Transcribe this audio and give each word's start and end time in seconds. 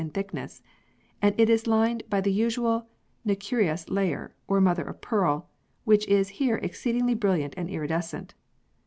in 0.01 0.09
thickness), 0.09 0.63
and 1.21 1.39
it 1.39 1.47
is 1.47 1.67
lined 1.67 2.01
by 2.09 2.19
the 2.19 2.31
usual 2.31 2.87
nacreous 3.23 3.87
layer, 3.87 4.33
or 4.47 4.59
mother 4.59 4.81
of 4.81 4.99
pearl, 4.99 5.47
which 5.83 6.07
is 6.07 6.29
here 6.41 6.55
exceedingly 6.63 7.13
brilliant 7.13 7.53
and 7.55 7.69
iridescent. 7.69 8.33